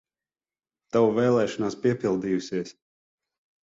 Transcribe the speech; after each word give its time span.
Tava 0.95 1.13
vēlēšanās 1.19 1.79
piepildījusies! 1.87 2.77